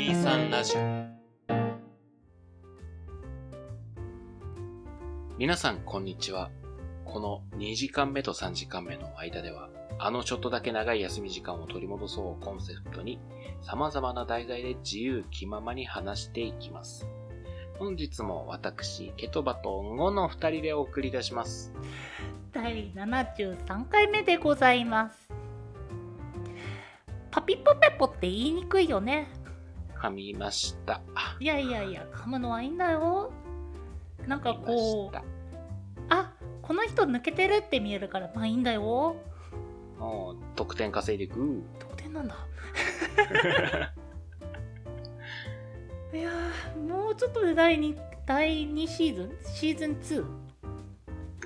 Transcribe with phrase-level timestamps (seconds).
[0.00, 0.80] 23ラジオ
[5.36, 6.50] 皆さんこんにちは。
[7.04, 9.68] この2時間目と3時間目の間では、
[9.98, 13.20] あのちょっとだけ長い休み時間を取り戻そうをコンセプトに、
[13.60, 17.06] 様々な題材で自由気ままに話していきます。
[17.78, 21.74] 本日も私、ケトバとンゴの二人でお送りいたします。
[22.52, 25.28] 第73回目でございます
[27.30, 29.28] パピプペポって言いにくいよね
[30.00, 31.00] 噛みました。
[31.38, 33.30] いやいやいや噛むのはいいんだよ
[34.26, 35.16] なんかこう
[36.08, 39.16] あこの人抜けてるって見えるからまあいいんだよ
[39.98, 41.62] たもう得点稼いでいく。
[41.78, 42.34] 得点なんだ
[46.12, 49.30] いやーもうちょっとで第 2, 第2シーズン？
[49.44, 49.92] シーズン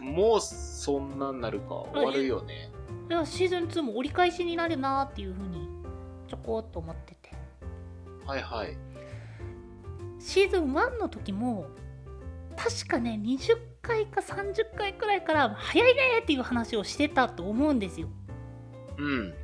[0.00, 0.04] 2?
[0.04, 1.74] もうそんなんなるか。
[1.92, 2.70] 終わるよね。
[3.10, 5.68] いやシーズン2も折り返しになるなーっていうふうに
[6.28, 7.13] ちょこっと思ってて
[8.26, 8.76] はいはい。
[10.18, 11.66] シーズン1の時も
[12.56, 18.08] 確かね20回か30回くらいから早いねーっていう話をしてたと思うんですよ
[18.96, 19.34] うん。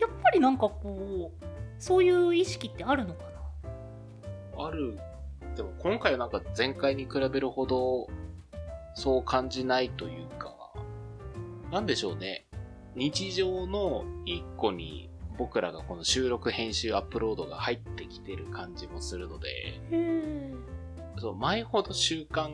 [0.00, 1.44] やっぱりなんかこう
[1.78, 3.24] そういう意識ってあるのか
[4.56, 4.66] な？
[4.66, 4.98] ある。
[5.54, 8.08] でも今回はなんか前回に比べるほど
[8.94, 10.54] そう感じないというか、
[11.70, 12.46] なんでしょうね。
[12.94, 19.80] 日常の一個に僕らがこの収録編集アップロードが入ってきてる感じもするので、
[21.18, 22.50] そう、前ほど習慣、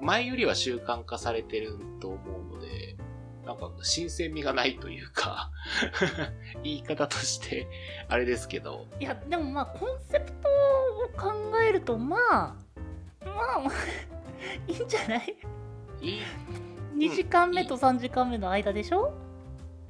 [0.00, 2.96] 前よりは習慣化されてると思うので、
[3.44, 5.50] なんか新鮮味がないというか、
[6.62, 7.66] 言い方として
[8.08, 11.32] あれですけど、いやでもまあコンセプトを考
[11.66, 12.54] えるとまあ
[13.24, 13.72] まあまあ
[14.70, 15.36] いいんじゃない？
[16.00, 16.20] いい
[16.96, 19.12] ?2 時間目と3時間目の間でしょ、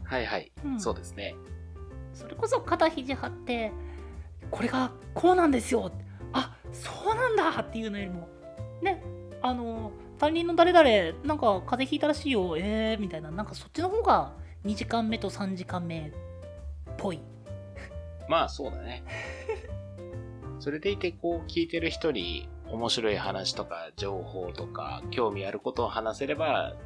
[0.04, 0.80] はいはい、うん。
[0.80, 1.34] そうですね。
[2.12, 3.72] それこそ肩肘張って
[4.50, 5.91] これがこうなんですよ
[6.33, 8.28] あそうなんだっていうのよりも
[8.83, 9.03] ね
[9.42, 14.32] あの担任の誰々なんか風邪ひいたらしいよえーみたいななんかそっちの方が
[14.65, 16.12] 2時間目と3時間目っ
[16.99, 17.20] ぽい
[18.31, 19.03] まあそうだね。
[20.60, 26.76] それでいてこう聞いてる人に面白い話とか情報とか興味あることを話せれば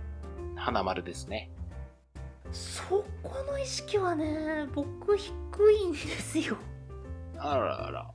[0.56, 1.50] 花丸ですね。
[2.54, 5.32] そこの意識はね僕低
[5.72, 6.56] いんですよ
[7.36, 8.10] あらあら。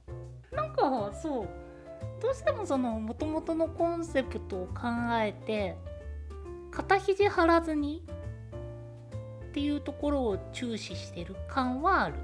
[0.52, 1.50] なんかそう
[2.22, 4.88] どうしてもその元々のコンセプトを考
[5.22, 5.76] えて
[6.72, 8.04] 肩肘張らずに
[9.50, 12.16] っていうところを注視してる感はある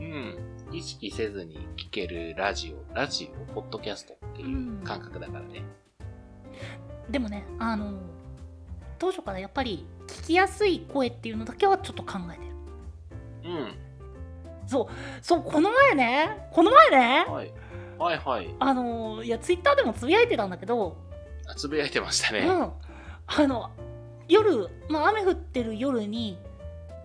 [0.00, 0.38] うん。
[0.72, 5.62] 意識せずに聞けるラジオ、ラジオ、ポッドキャストっていう感覚だからね。
[7.10, 7.98] でもねあの
[9.00, 13.74] 当初からやっぱり聞きやすい声っていうのだけはちょっと考えてるうん。
[14.68, 14.86] そう
[15.22, 17.52] そうこの前ねこの前ねはい。
[17.98, 18.54] はいはい。
[18.60, 20.96] あのいやツイッターでもつぶやいてたんだけど、
[21.46, 22.40] あつぶやいてましたね。
[22.40, 22.70] うん
[23.26, 23.70] あの
[24.28, 26.38] 夜、まあ、雨降ってる夜に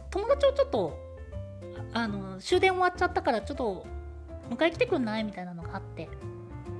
[0.09, 0.97] 友達をちょっと
[1.93, 3.85] あの終電終わっちゃったからちょっと
[4.49, 5.23] 迎え来てくんない？
[5.23, 6.07] みたいなのがあって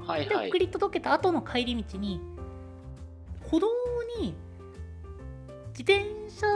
[0.05, 0.59] はいはいで送。
[0.59, 2.21] り届けた後の帰り道に
[3.49, 3.67] 歩道
[4.19, 4.35] に
[5.77, 6.47] 自転車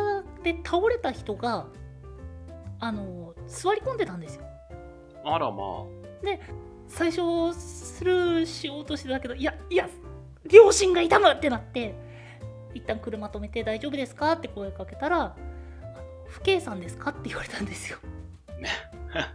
[0.44, 1.68] で倒れた人が
[2.80, 4.44] あの座り込んでたんですよ。
[5.26, 5.86] あらま
[6.88, 9.88] 最初スルーしようとしてたけどいやいや
[10.50, 11.94] 両親が痛むってなって
[12.74, 15.36] 一旦車止めて大丈夫ですかって声かけたら
[16.28, 18.00] 不敬さんですかって言われたんですよ。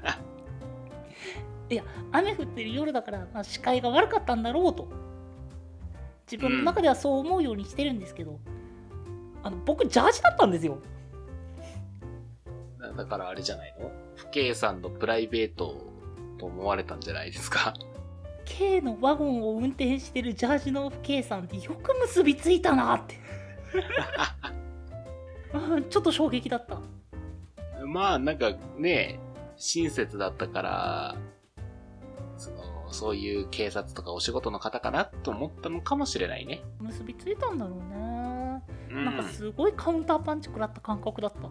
[0.05, 0.19] あ。
[1.71, 4.89] いや雨降ってる夜だから、まあ、視界が悪かったんだろうと。
[6.31, 8.41] 自分の中ではそう思うようにしてるんですけど、
[9.45, 10.79] あの僕ジャージだったんですよ。
[12.97, 13.91] だからあれじゃないの？
[14.17, 15.77] 不敬さんのプライベート
[16.39, 17.75] と思われたんじゃないですか
[18.45, 23.19] ？K のワゴンを運転してるジャージの不敬さんってよく結びついたなって。
[25.55, 26.81] うんちょっと衝撃だった。
[27.87, 29.19] まあなんかね、
[29.57, 31.17] 親切だったから、
[32.37, 36.63] その、そういう警察とかお仕事の方かなと思ったのかもしれないね。
[36.81, 37.85] 結びついたんだろうね、
[38.95, 39.05] うん。
[39.05, 41.41] なんかすごいカウンターパンチ食らった感覚だった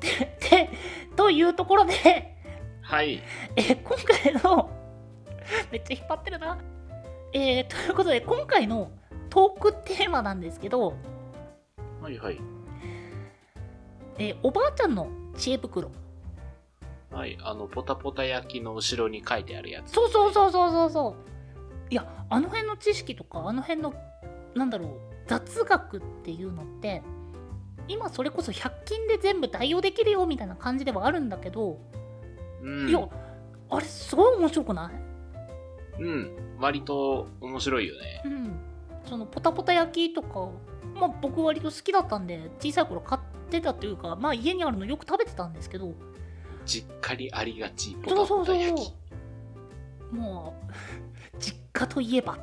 [0.00, 0.70] でで
[1.16, 2.34] というところで
[2.82, 3.22] はい。
[3.56, 4.70] え今回の
[5.70, 6.58] めっちゃ引っ張ってるな
[7.32, 8.90] えー、ということで今回の
[9.28, 10.94] トークテーマなんですけど、
[12.00, 12.40] はいはい。
[14.18, 15.90] えーおばあちゃんの知恵袋
[17.10, 17.38] はい。
[17.42, 19.92] あの、ポタポタ焼きの後ろに書いてあるやつ。
[19.92, 21.14] そうそうそうそうそうそう
[21.90, 23.94] いやあの辺の知識とかあの辺の
[24.54, 24.90] なんだろう
[25.26, 27.02] 雑学っていうのって
[27.86, 31.78] 今それこそ100均で全部対応できるよみたいな感じではあるんだけど、
[32.62, 32.88] うん。
[32.88, 33.08] いや
[33.70, 34.90] あれすごい面白くな
[35.98, 36.02] い？
[36.02, 36.56] うん。
[36.60, 38.22] 割と面白いよね。
[38.24, 38.60] うん
[39.06, 40.50] そのポタポタ焼きとか
[41.00, 45.94] まあ僕割と好きだったんで小さい頃買ってたというかまあ家にあるのよく食べてたんですけど
[46.66, 48.94] 実家にありがち、ポタそうそうそうポタ焼き。
[50.14, 50.72] もう
[51.78, 52.38] 実家といえば？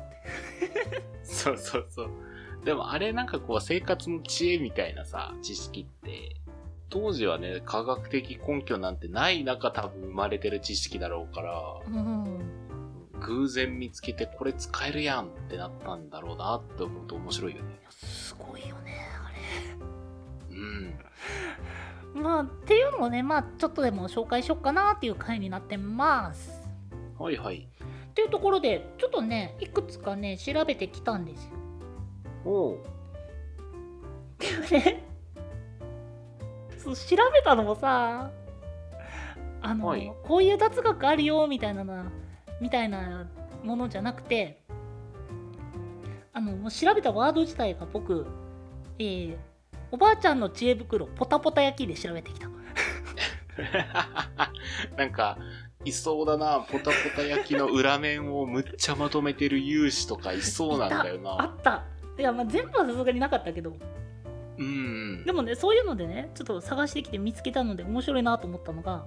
[1.22, 2.10] そうそうそう。
[2.64, 6.36] でもあれなんかこう生活の知恵みたいなさ、知識って、
[6.88, 12.52] 当時はね、科学的根拠なんてない中多分生まれてる知識だろうから、うん
[13.20, 17.80] 偶然見つけてこれ使えるやんってなったんだろうなって思うと面白いよね。
[17.88, 19.30] すごいよねあ
[20.50, 20.90] うん。
[20.90, 20.96] れ
[22.20, 26.62] まあっていうのをねまあちょっとでも紹介しよっかなっていう回になってます
[27.18, 27.66] はいはい。
[28.16, 31.50] っていうところでちょっとねいくつかね調べてきたんですよ。
[32.46, 32.78] おう。
[34.38, 35.04] でもね
[36.78, 38.30] そう調べたのもさ
[39.60, 40.10] あの、はい。
[40.24, 42.10] こういう雑学あるよみたいなな
[42.58, 43.28] みたいな
[43.62, 44.62] ものじゃなくて
[46.32, 48.26] あのもう調べたワード自体が僕、
[48.98, 49.36] えー
[49.92, 52.48] おばあちゃんの知恵袋ポタポタ焼きで調べてきた。
[54.96, 55.38] なんか、
[55.86, 61.44] いそうだな、ポタポタ焼きの裏面をむっちゃまとめてる勇士とかいそうなんだよあな。
[61.46, 61.84] った
[62.18, 63.76] いやまあ全部はさすがになかったけど
[64.58, 65.32] うんで。
[65.32, 69.06] もねそういうのでねちょっと探してきて見つけたので面白いなと思ったのが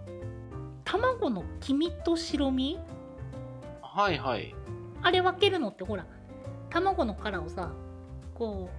[0.86, 2.80] 卵の黄身と白身？
[3.81, 4.56] はいはい。
[5.02, 6.06] あれ分けるのってほら
[6.70, 7.72] 卵の殻をさ
[8.34, 8.70] こ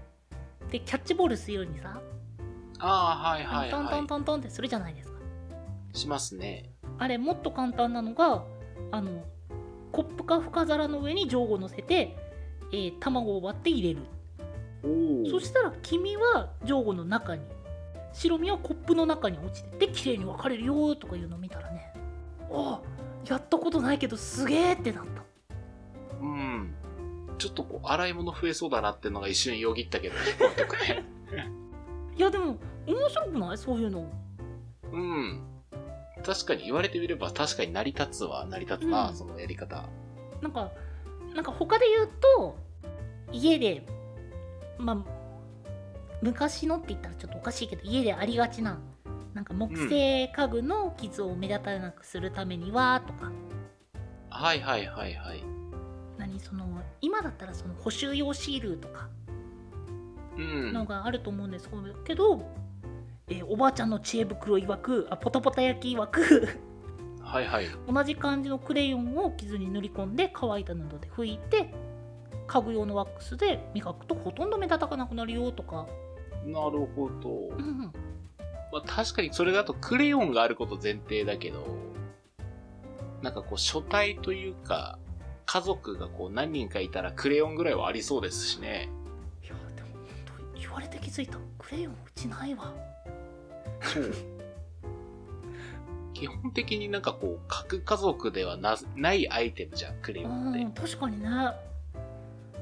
[0.68, 2.00] うでキャッチボールするようにさ、
[2.78, 5.18] ああ、はいはいはトントントントンってするじゃないですか
[5.92, 5.98] い。
[5.98, 6.69] しますね。
[7.00, 8.44] あれもっと簡単なのが
[8.92, 9.24] あの
[9.90, 12.16] コップか深皿の上に上後乗せて、
[12.72, 14.02] えー卵を割って入れる。
[15.30, 17.42] そしたら黄身は上後の中に
[18.12, 21.92] 白身はコップの中に落ちてで綺麗に分かれるよとかいうのを見たらね
[22.50, 22.80] あ
[23.26, 25.22] やったことないけどすげえってなった
[26.22, 26.74] うん。
[27.38, 30.14] ちょっとこう、洗い物増えそうだなってのが一瞬よぎったけど。
[32.16, 32.56] いやでも
[32.86, 33.58] 面白くない？
[33.58, 34.06] そういうの
[34.92, 35.40] うん。
[36.24, 39.84] 確かに言われてみれば確かに成り立つは成り立つな、うんそのやり方。
[40.40, 40.70] なんか
[41.34, 42.56] なんか他で言うと
[43.32, 43.86] 家で
[44.78, 44.96] まあ
[46.22, 48.78] 昔のって言ったらちょっとおかしいけど家でありがちな
[49.34, 53.30] なんか木製家具の傷を目立たなくするためにはとか、
[54.28, 55.44] はいはいはいはい。
[56.18, 56.66] 何その
[57.00, 59.08] 今だったらその補修用シールとか
[60.36, 60.72] うん。
[60.72, 61.70] のがあると思うんです
[62.04, 62.42] けど、
[63.30, 66.48] えーおばあちゃんの知恵袋曰くあポタポタ焼き曰く
[67.22, 67.66] はいはい。
[67.88, 71.72] 同じ感じのクレヨンを傷に塗り込んで乾いた布で拭いて
[72.48, 75.86] 家具用のワックスで磨くとほとんど目立たなくなるよとか、
[76.44, 77.54] なるほど。
[77.56, 77.92] うん、
[78.72, 81.64] まあ確かにそれだとクレヨンがあること前提だけど、
[83.22, 84.98] なんかこう書体というか、
[85.46, 88.88] 家族がこう何人かいたらクレヨンぐらいはありそうですしね。
[89.44, 92.74] いやでも本当言われて気づいたクレヨンうちないわ
[93.80, 94.12] そう。
[96.14, 100.58] 基本的になんかこう、核家族ではなないアイテムじゃん、クレヨンって。
[100.60, 101.28] うん確かにね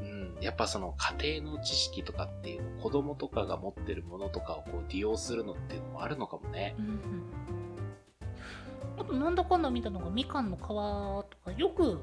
[0.00, 0.36] うん。
[0.40, 6.76] やっぱその家庭の知識とかっていうの、子供とかが持ってるものとかをこう利用するのっていうのもあるのかもね。
[6.78, 6.98] うんうん
[8.98, 10.72] あとなんだかんだ見たのがみかんの皮と
[11.44, 12.00] かよく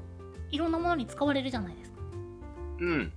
[0.50, 1.98] いろんなものに使われるじゃないですか
[2.80, 3.12] うん。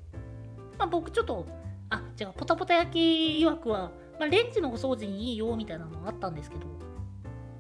[0.78, 1.46] まあ僕ちょっと
[1.90, 3.00] あじゃあポタポタ焼き
[3.46, 6.68] 曰くは、まあ、レンジのお掃除にいいよみたいなのがあったんですけど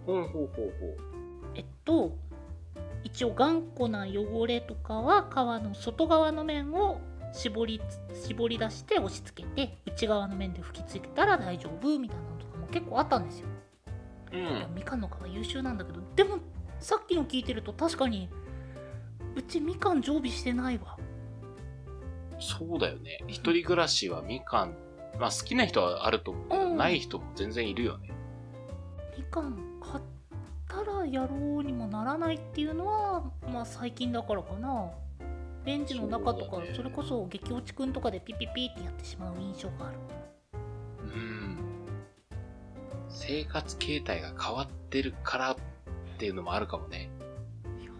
[0.05, 0.97] ほうほうほうほう。
[1.55, 2.17] えっと
[3.03, 6.99] 一応頑固な汚れとかは皮の外側の面を
[7.33, 7.81] 絞り
[8.13, 13.47] 絞り出して押し付けて内側の面で吹き付けたら大丈夫みたいなのとかも結構あったんですよ、
[14.33, 14.75] うん。
[14.75, 16.39] みかんの皮優秀なんだけどでも
[16.79, 18.29] さっきの聞いてると確かに
[19.35, 20.97] うちみかん常備してないわ
[22.39, 23.19] そうだよね。
[23.27, 24.73] 一人暮らしはみかん、
[25.17, 28.11] まあ好きな人はあると思うけど、うんない人も全然いるよね。
[29.17, 30.03] みかん買っ
[30.67, 34.89] たらやろうにもならないっていうのはまあ最近だからかな
[35.65, 39.97] レンジの中とかそれこそ激落ちくんとかでピピピってやってしまう印象がある
[41.03, 41.57] うん。
[43.09, 45.55] 生活形態が変わってるからっ
[46.17, 47.09] ていうのもあるかもね。
[47.81, 47.91] いや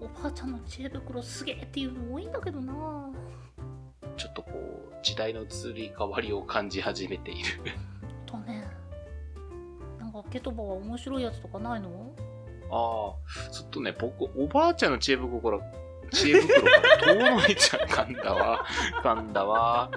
[0.00, 3.07] ーおばあちゃんの知恵袋すげえっていうの多いんだけどな
[5.02, 7.60] 時代の移り変わりを感じ始めている。
[8.26, 8.66] とね
[9.98, 12.12] なんかケトバは面白いやつとかないの？
[12.70, 13.14] あ
[13.48, 15.62] あ、ちょっとね、僕、おばあちゃんの知恵袋、
[16.12, 16.70] 知恵袋か
[17.06, 18.66] ら遠のいちゃう噛んだわ。
[19.02, 19.90] 噛んだわ。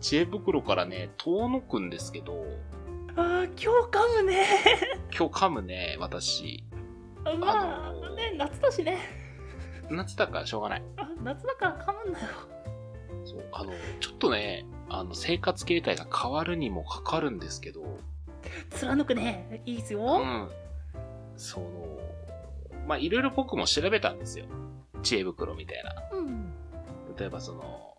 [0.00, 2.44] 知恵袋からね、遠のくんですけど、
[3.16, 4.46] あー今日噛むね
[5.16, 6.64] 今日噛むね、私。
[7.24, 8.98] まあ、あのーね夏だしね
[9.90, 10.82] 夏だからしょうがない。
[10.96, 12.26] あ夏だから噛むんだよ
[13.32, 17.82] そう、あの、ちょっとね、あの、生活形態が変わるにもかかるんですけど、
[18.70, 19.62] 貫くね。
[19.64, 20.50] いいですうよ、ん。
[21.36, 21.66] その、
[22.86, 24.46] まあ、いろいろ僕も調べたんですよ。
[25.02, 26.18] 知恵袋みたいな。
[26.18, 26.52] うん、
[27.16, 27.96] 例えばその、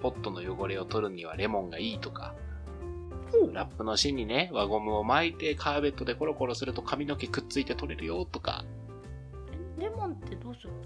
[0.00, 2.34] ポットの汚れを取るにはレモンがいいとか、
[3.52, 8.64] ラップの芯にね、輪ゴムを巻いてカーベットでコロコロすると髪の毛くっついて取れるよとか、
[9.78, 10.78] レモンってどうするの？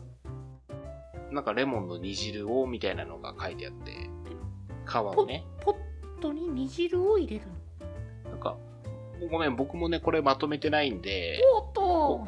[1.36, 4.10] なんかレモンの煮汁をみたいなのが書いてあって、
[4.86, 5.76] 皮をね、ポッ
[6.20, 7.46] トに煮汁を入れる
[8.24, 8.30] の？
[8.30, 8.56] なんか、
[9.30, 12.26] ごめん、僕もね、これまとめてないんで、おっと。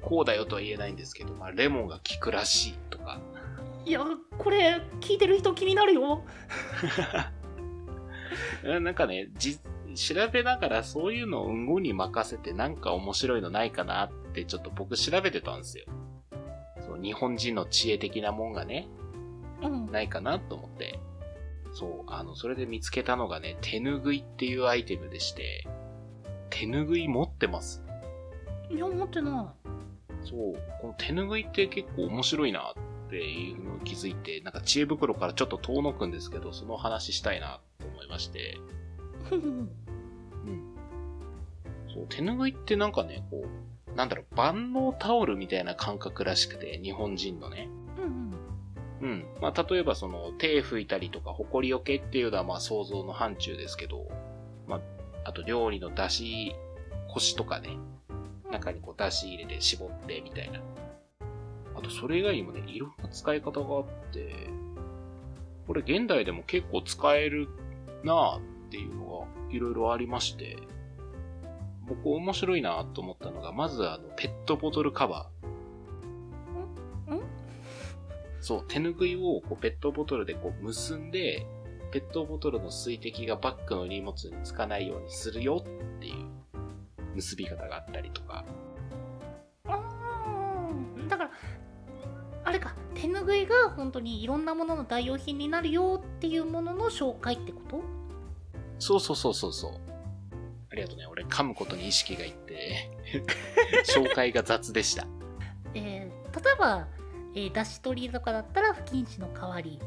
[0.00, 3.20] こうだよとは言えないんですけど、まあ、レモンが効くらしいとか、
[3.86, 4.00] いや
[4.38, 6.22] これ聞いてる人気になるよ。
[8.64, 15.86] う んなんかね、じ、調べながらそういうのを運後に任せてなんか面白いのないかなってちょっと僕調べてたんですよ。
[17.04, 18.88] 日本人の知恵的なもんがね、
[19.62, 20.98] うんないかなと思って。
[21.72, 25.66] そう、あの、それで見つけたのがね、手ぬぐいっていうアイテムでして、
[26.50, 27.84] 手ぬぐい持ってます。
[28.70, 29.54] いや持ってな
[30.24, 32.72] そう、この手ぬぐいって結構面白いな
[33.06, 38.58] っていうのを気づいて、なんか知恵袋からちょっと遠のくんですけど、その話したいなと思いまして、
[39.30, 39.68] うん。
[41.92, 47.68] そう、手ぬぐいってなんかね、こう、なんだろう、万能タオルみたいな感覚らしくて、日本人のね。
[47.98, 48.34] うんうん
[49.00, 49.26] うん。
[49.40, 54.08] まあ、例えばその、手拭いたりとか、ほこりよけっていうのはまあ想像の範疇ですけど、
[54.66, 54.80] まあ、
[55.24, 56.54] あと料理の出し、
[57.08, 57.76] 腰とかね、
[58.50, 60.60] 中にこう出し入れて絞ってみたいな。
[61.76, 64.32] あとそれ以外にもね、いろんな使い方があって、
[65.66, 67.48] これ現代でも結構使える
[68.04, 70.56] なぁっていうのがいろいろありまして、
[71.86, 77.14] 僕面白いなと思ったのが、まずあの、ペットボトルカバー。
[77.14, 77.16] ん？
[77.18, 77.22] ん？
[78.40, 81.46] そう、手ぬぐいをこうペットボトルでこう結んで、
[81.92, 86.14] ペットボトルの水滴がバッグの荷物につかないようにするよっていう
[87.14, 88.44] 結び方があったりとか。
[89.66, 91.30] あーだから
[92.44, 97.80] あれか手ぬぐいが本当にいろんなものの代用品になるよっていうものの紹介ってこと？
[98.78, 99.72] そうそうそうそうそう。
[100.74, 101.06] ありがとうね。
[101.06, 102.90] 俺噛むことに意識がいって、
[103.86, 105.06] 紹介が雑でした。
[105.74, 106.88] えー例えば、
[107.34, 109.78] えー出し取りとかだったら不謹視の代わり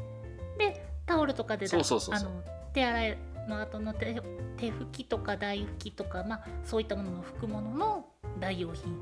[0.56, 2.42] でタオルとかでだそうそうあの
[2.72, 3.18] 手洗い
[3.48, 4.14] の後の手
[4.56, 8.06] 手拭きとか台拭きとか、まあ、そういったものの拭くものの
[8.40, 8.96] 代用品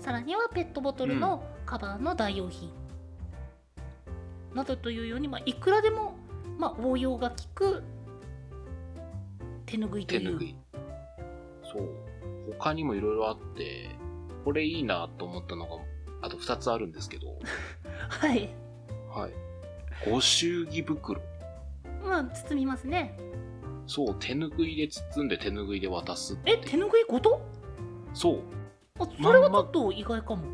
[0.00, 2.70] さらにはペットボトルのカバーの代用品、
[4.54, 6.16] などというように、まあ、いくらでも、
[6.58, 7.82] まあ、応用が利く
[9.66, 10.56] 手ぬぐいという手ぬぐい。
[11.72, 11.88] そう。
[12.58, 13.90] 他にもいろいろあって、
[14.44, 15.76] これいいなと思ったのが、
[16.22, 17.28] あと2つあるんですけど、
[18.08, 18.54] はい
[19.10, 19.32] はい。
[20.10, 21.20] ご祝儀袋。
[22.04, 23.16] まあ包みますね
[23.86, 26.38] そう、手ぬぐいで包んで手ぬぐいで渡す。
[26.44, 27.40] え手ぬぐいごと？
[28.14, 28.42] そう。
[29.00, 30.44] あそれはちょっと意外かも、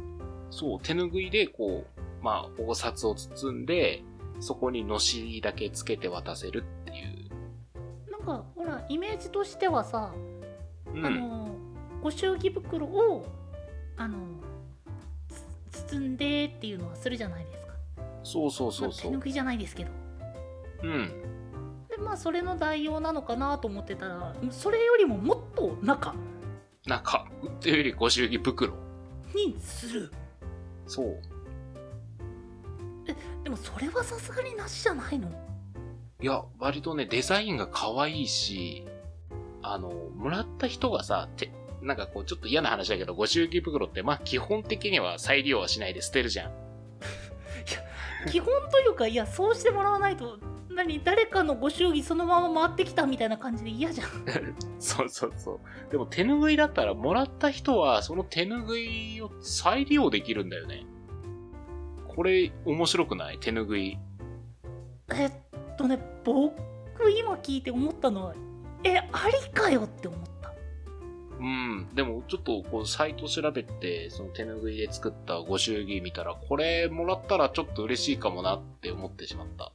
[0.50, 4.02] そう、手ぬぐいで、こう、まあ、お札を包んで、
[4.40, 8.11] そこにのしりだけつけて渡せるっていう。
[8.11, 10.14] なんかほらイメージとしてはさ、
[10.94, 11.06] うん。
[11.06, 11.56] あの
[12.02, 13.26] ご祝儀袋を
[13.96, 14.18] あの
[15.70, 17.72] つ包んでっていうのはするじゃないですか
[18.22, 19.10] そうそうそうそう。
[19.10, 19.90] まあ手ぬぐいじゃないですけど
[20.82, 21.08] うん。
[21.88, 26.14] でまあそれの代用なのかなと思ってたらそれよりももっと中
[26.86, 28.74] なんか、っていうよりご祝儀袋。
[29.34, 30.12] にする
[30.86, 31.22] そう。
[33.42, 35.30] でもそれはさすがになしじゃないの？
[36.20, 38.86] いや、割とね、デザインが可愛いし、
[39.73, 41.50] あの、もらった人がさ、て、
[41.83, 46.52] なんかこう、ちょっと嫌な話だけど、ご祝儀袋って、まあ、基本的には再利用はしないで捨てるじゃん。
[48.30, 50.38] 基本というかいやそうしてもらわないと
[50.71, 54.09] 何誰かのご祝儀そのまま回ってきたみたいな感じで嫌じゃん
[54.80, 55.90] そうそうそう。
[55.90, 60.87] でも手ぬぐいだったら、もらった人は、その手ぬぐいを再利用できるんだよね。
[62.09, 63.38] これ、面白くない？
[63.38, 63.99] 手ぬぐい。
[65.12, 65.33] えっ
[65.76, 66.54] とね僕
[67.11, 68.35] 今聞いて思ったのは
[68.85, 70.53] えありかよって思った
[71.41, 71.88] うん。
[71.95, 79.73] でも、ちょっと、こう、サイト調べて、その手ぬぐいで作ったご祝儀見たら、これもらったらちょっと嬉しいかもなって思ってしまった。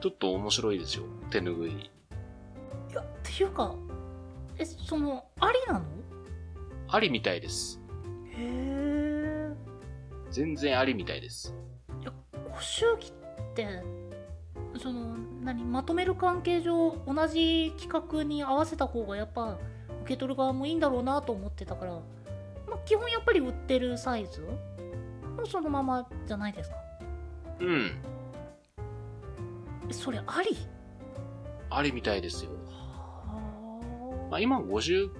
[0.00, 1.04] ちょっと面白いですよ。
[1.30, 1.72] 手ぬぐい。
[1.72, 1.90] い
[2.94, 3.74] やっていうか
[4.58, 5.84] えそのありなの？
[6.88, 7.80] ありみたいです。
[8.30, 9.52] へえ
[10.30, 11.54] 全然ありみたいです。
[12.00, 12.12] いや
[12.50, 13.12] ご祝儀っ
[13.54, 13.82] て
[14.82, 19.58] その何まとめる関係上同じ企画に合わせた方がやっぱ
[20.02, 22.00] 受け取る側もいいんだろうなと思ってたから、ま
[22.74, 24.58] あ、基本やっぱり売ってるサイズも
[25.46, 26.76] そのままじゃないですか
[27.60, 27.90] うん。
[29.88, 30.56] えそれあり？
[31.70, 32.50] ありみたいですよ。
[32.66, 35.10] はまあ、今50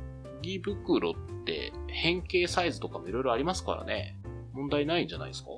[0.42, 1.14] ギ袋っ
[1.44, 4.16] て変形サイズとかもいろいろありますからね。
[4.52, 5.50] 問題ないんじゃないですか？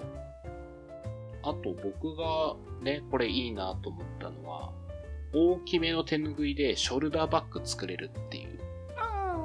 [1.43, 4.73] あと僕がね、これいいなと思ったのは、
[5.35, 8.61] 大きめの手ぬぐいでショルダーバッグ作れるっていう。
[8.97, 9.37] あ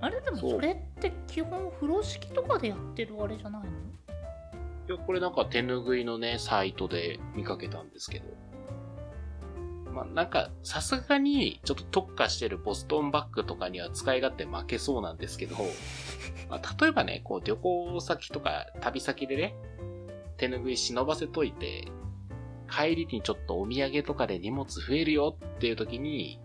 [0.00, 3.68] ーあれでもそれって基本風呂敷とかでやってるあれじゃないの？
[3.68, 3.70] い
[4.90, 8.24] や、これなんか手ぬぐいのね、サイトで見かけたんですけど。
[9.92, 15.56] まあ、なんか、さすがに、ちょっと特化してるボストンバッグとかには使い勝手負けそうなんですけど、
[16.48, 19.54] まあ、例えばね、こう旅行先とか旅先でね、
[20.38, 21.88] 手ぬぐい忍ばせといて、
[22.70, 26.40] 帰りにちょっとお土産とかで荷物増えるよっていう時に、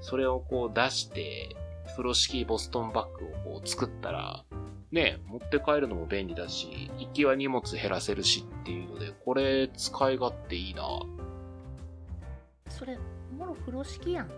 [0.00, 1.56] それをこう出して、
[1.90, 4.44] 風呂敷ボストンバッグをこう作ったら、
[4.92, 10.82] ね、持って帰るのも便利だし、行きは荷物減らせるしっていうので、これ使い勝手いいな。
[12.68, 12.98] それ
[13.36, 14.30] もろ風呂敷やん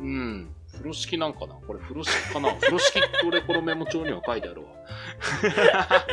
[0.00, 0.54] うん。
[0.72, 1.54] 風呂敷なんかな？
[1.66, 2.54] これ風呂敷かな？
[2.54, 4.68] 風呂敷って俺このメモ帳には書いてあるわ。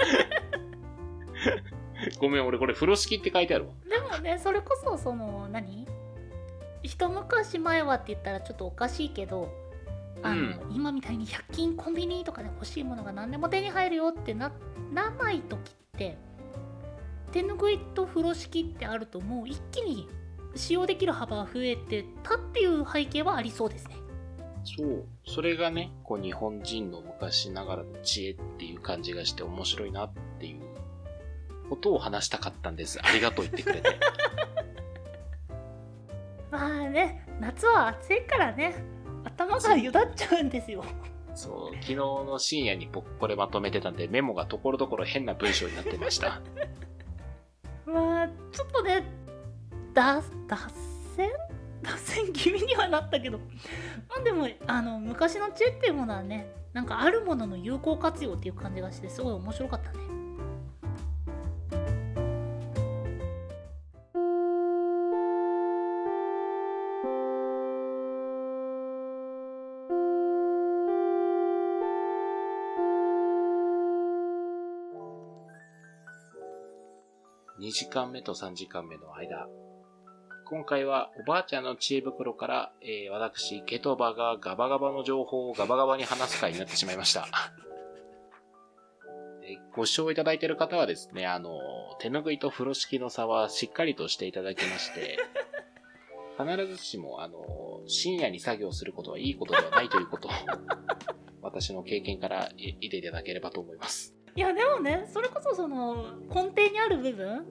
[2.19, 3.73] ごめん、俺これ風呂敷って書いてあるわ。
[3.89, 5.87] でもねそれこそその何？
[6.83, 9.51] 一昔前はって言ったらちょっとおかしいけど
[10.21, 14.51] あの、うん今みたいに100均コンビニとかで欲しいものが何でも手に入るよってな
[14.93, 16.17] らない時って
[17.31, 20.07] 手ぬぐいと風呂敷ってあるともう一気に
[20.55, 23.95] 使用できる幅が増えてたっていう背景はありそうですね。
[24.63, 25.05] そう。
[25.25, 30.64] それがね、こう日本人の昔ながらの知恵っていう感じがして面白いなっていう
[31.69, 33.00] ことを話したかったんです。
[33.01, 34.00] ありがとう言ってくれて。
[36.51, 38.75] まあね夏は暑いからね
[39.24, 40.84] 頭がゆだっちゃうんですよ。
[41.34, 46.42] そう、昨日の深夜に僕これまとめてたんで、メモがところどころ変な文章になってました。
[47.85, 49.03] まあちょっとね
[49.94, 50.72] だ脱
[51.18, 51.29] 線？
[51.81, 53.44] 脱線気味にはなったけどま
[54.20, 60.04] あでもあの昔の知恵っていうものはねなんかあるものの有効活用っていう感じがしてすごい面白かったね
[77.77, 79.50] 時間目と3時間目の間。
[80.46, 87.27] 今回はおばあちゃんの知恵袋から、えー私、ケトバがガバガバの情報をガバガバに話す回になってしまいました。
[89.75, 91.59] ご視聴いただいている方はですね、あの、
[92.00, 95.18] 手ぬぐいと風呂敷の差はしっかりとしていただきまして、
[96.40, 100.31] 必ずしも、あの、深夜に作業することはいいことではないということを、
[101.44, 104.16] 私の経験からいいていただければと思います。
[104.38, 107.46] いやでもねそれこそその根底にある部分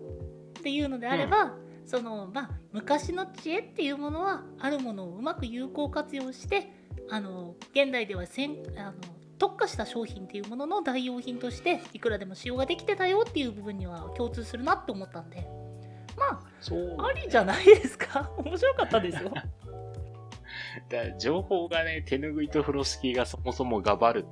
[0.58, 6.70] っていうのであれば、そのまあ昔の知恵っていうものはあるものをうまく有効活用して
[7.10, 8.94] あの現代ではせんあの
[9.38, 15.46] 特化した商品っていうものの代用品としていくらでも使用ができてたよっていう部分には共通するなって思ったんで。
[16.16, 18.30] まあありじゃないですか？
[18.38, 19.32] 面白かったですよ。
[20.88, 24.24] だ情報がね、手ぬぐいと風呂敷がそもそもガバる。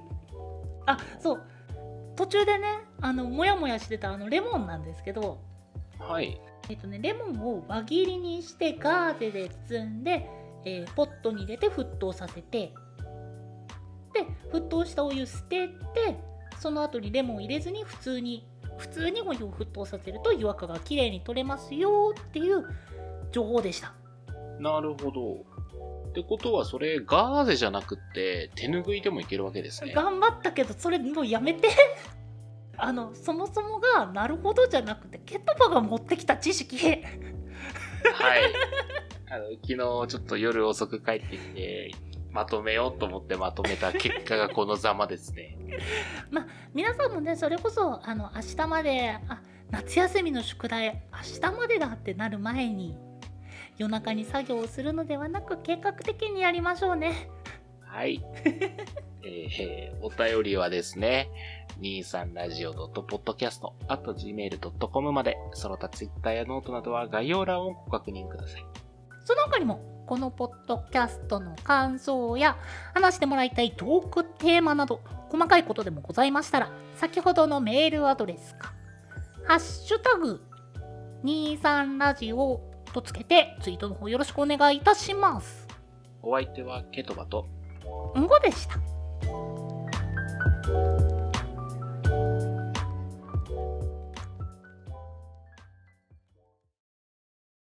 [0.86, 1.42] あそう
[2.16, 2.66] 途中でね
[3.00, 5.40] あのモヤモヤしてたあのレモンなんですけど
[5.98, 6.40] はい。
[6.68, 10.28] えっとね、レモンを輪切りにしてガーゼで包んで、
[10.64, 12.72] えーポットに入れて沸騰させて
[14.12, 15.74] で沸騰したお湯捨てて
[16.58, 18.48] その後にレモンを入れずに普通に
[18.78, 22.64] 普通にお湯を沸騰させると湯垢がきれいに取れますよっていう
[23.30, 23.94] 情報でした
[24.58, 25.55] なるほど。
[26.16, 29.92] ってことは、それ、ガーゼじゃなくって、手ぬぐいでもいけるわけですね。
[29.92, 31.68] 頑張ったけどそれもうやめて
[32.78, 37.02] あのそもそもがなるほどじゃなくてケトバが持ってきた知識はい。
[39.30, 41.90] あの、昨日ちょっと夜遅く帰ってきて、
[42.30, 45.58] まとめようと思ってまとめた結果がこのざまですね。
[46.72, 52.96] 皆さんもねそれこそあの明日まであ夏休みの宿題明日までだってなる前に
[53.78, 57.28] 夜中に作業をするのではなく計画的にやりましょうね
[57.80, 58.22] はい。
[59.24, 61.28] えー、お便りはですね、
[61.80, 68.66] 23radio.podcast、あと gmail.com まで、その他 Twitter やノートなどは概要欄をご確認ください。
[69.24, 72.56] その他にもこのポッドキャストの感想や
[72.94, 78.72] 話してもらいたいトークテーマなど細かいことでもございましたら先ほどのメールアドレスか
[79.44, 80.40] 「ハッシュタグ
[81.24, 82.60] 23ラジオ
[82.92, 85.66] とつけてツイートの方よろしくお願いいたします。
[86.22, 87.46] お相手はケトバと。
[88.18, 88.78] んごでした。